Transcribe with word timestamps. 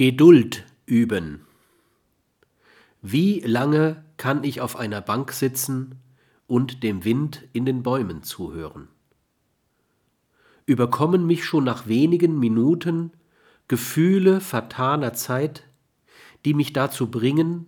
Geduld 0.00 0.64
üben. 0.86 1.42
Wie 3.02 3.40
lange 3.40 4.02
kann 4.16 4.44
ich 4.44 4.62
auf 4.62 4.76
einer 4.76 5.02
Bank 5.02 5.30
sitzen 5.30 5.96
und 6.46 6.82
dem 6.82 7.04
Wind 7.04 7.46
in 7.52 7.66
den 7.66 7.82
Bäumen 7.82 8.22
zuhören? 8.22 8.88
Überkommen 10.64 11.26
mich 11.26 11.44
schon 11.44 11.64
nach 11.64 11.86
wenigen 11.86 12.38
Minuten 12.38 13.12
Gefühle 13.68 14.40
fataler 14.40 15.12
Zeit, 15.12 15.64
die 16.46 16.54
mich 16.54 16.72
dazu 16.72 17.10
bringen, 17.10 17.66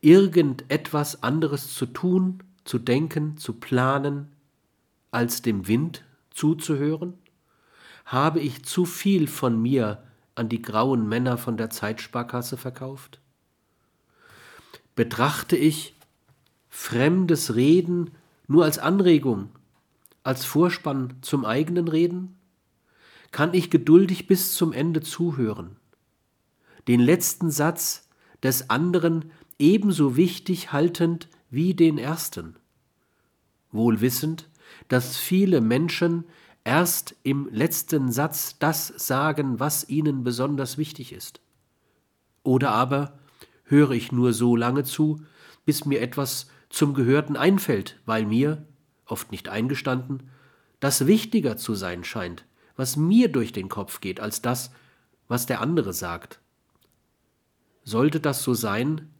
irgendetwas 0.00 1.22
anderes 1.22 1.72
zu 1.72 1.86
tun, 1.86 2.42
zu 2.64 2.80
denken, 2.80 3.36
zu 3.36 3.52
planen, 3.52 4.26
als 5.12 5.40
dem 5.40 5.68
Wind 5.68 6.02
zuzuhören? 6.30 7.14
Habe 8.06 8.40
ich 8.40 8.64
zu 8.64 8.86
viel 8.86 9.28
von 9.28 9.62
mir 9.62 10.02
an 10.34 10.48
die 10.48 10.62
grauen 10.62 11.08
Männer 11.08 11.38
von 11.38 11.56
der 11.56 11.70
Zeitsparkasse 11.70 12.56
verkauft? 12.56 13.20
Betrachte 14.94 15.56
ich 15.56 15.94
fremdes 16.68 17.54
Reden 17.54 18.10
nur 18.46 18.64
als 18.64 18.78
Anregung, 18.78 19.50
als 20.22 20.44
Vorspann 20.44 21.14
zum 21.22 21.44
eigenen 21.44 21.88
Reden? 21.88 22.36
Kann 23.30 23.54
ich 23.54 23.70
geduldig 23.70 24.26
bis 24.26 24.54
zum 24.54 24.72
Ende 24.72 25.02
zuhören? 25.02 25.76
Den 26.88 27.00
letzten 27.00 27.50
Satz 27.50 28.08
des 28.42 28.70
anderen 28.70 29.30
ebenso 29.58 30.16
wichtig 30.16 30.72
haltend 30.72 31.28
wie 31.50 31.74
den 31.74 31.98
ersten? 31.98 32.56
Wohl 33.70 34.00
wissend, 34.00 34.48
dass 34.88 35.16
viele 35.16 35.60
Menschen 35.60 36.24
erst 36.70 37.16
im 37.24 37.48
letzten 37.50 38.12
Satz 38.12 38.56
das 38.60 38.86
sagen, 38.96 39.58
was 39.58 39.88
ihnen 39.88 40.22
besonders 40.22 40.78
wichtig 40.78 41.12
ist. 41.12 41.40
Oder 42.44 42.70
aber 42.70 43.18
höre 43.64 43.90
ich 43.90 44.12
nur 44.12 44.32
so 44.32 44.54
lange 44.54 44.84
zu, 44.84 45.20
bis 45.64 45.84
mir 45.84 46.00
etwas 46.00 46.46
zum 46.68 46.94
Gehörten 46.94 47.36
einfällt, 47.36 47.98
weil 48.06 48.24
mir, 48.24 48.64
oft 49.04 49.32
nicht 49.32 49.48
eingestanden, 49.48 50.30
das 50.78 51.08
wichtiger 51.08 51.56
zu 51.56 51.74
sein 51.74 52.04
scheint, 52.04 52.44
was 52.76 52.94
mir 52.94 53.32
durch 53.32 53.50
den 53.50 53.68
Kopf 53.68 54.00
geht, 54.00 54.20
als 54.20 54.40
das, 54.40 54.70
was 55.26 55.46
der 55.46 55.60
andere 55.60 55.92
sagt. 55.92 56.38
Sollte 57.82 58.20
das 58.20 58.44
so 58.44 58.54
sein, 58.54 59.10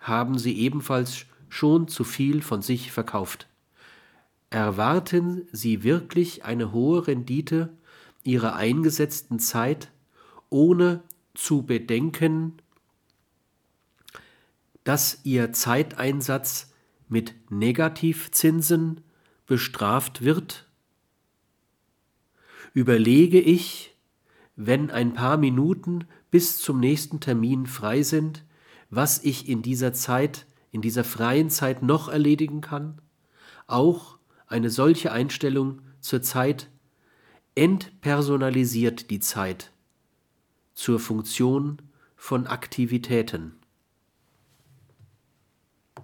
haben 0.00 0.36
sie 0.36 0.58
ebenfalls 0.58 1.26
schon 1.48 1.86
zu 1.86 2.02
viel 2.02 2.42
von 2.42 2.60
sich 2.60 2.90
verkauft. 2.90 3.46
Erwarten 4.56 5.46
Sie 5.52 5.82
wirklich 5.82 6.46
eine 6.46 6.72
hohe 6.72 7.08
Rendite 7.08 7.76
Ihrer 8.24 8.56
eingesetzten 8.56 9.38
Zeit, 9.38 9.92
ohne 10.48 11.02
zu 11.34 11.64
bedenken, 11.64 12.54
dass 14.82 15.20
Ihr 15.24 15.52
Zeiteinsatz 15.52 16.72
mit 17.06 17.34
Negativzinsen 17.50 19.02
bestraft 19.44 20.22
wird? 20.22 20.66
Überlege 22.72 23.38
ich, 23.38 23.94
wenn 24.56 24.90
ein 24.90 25.12
paar 25.12 25.36
Minuten 25.36 26.06
bis 26.30 26.56
zum 26.62 26.80
nächsten 26.80 27.20
Termin 27.20 27.66
frei 27.66 28.02
sind, 28.02 28.42
was 28.88 29.22
ich 29.22 29.50
in 29.50 29.60
dieser 29.60 29.92
Zeit, 29.92 30.46
in 30.72 30.80
dieser 30.80 31.04
freien 31.04 31.50
Zeit 31.50 31.82
noch 31.82 32.08
erledigen 32.08 32.62
kann? 32.62 33.02
Auch 33.66 34.15
eine 34.46 34.70
solche 34.70 35.12
Einstellung 35.12 35.82
zur 36.00 36.22
Zeit 36.22 36.68
entpersonalisiert 37.54 39.10
die 39.10 39.20
Zeit 39.20 39.72
zur 40.74 41.00
Funktion 41.00 41.82
von 42.16 42.46
Aktivitäten. 42.46 43.56